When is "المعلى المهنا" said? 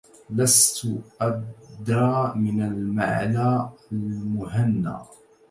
2.61-5.03